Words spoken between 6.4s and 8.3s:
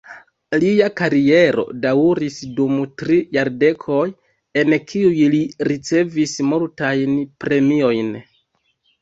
multajn premiojn.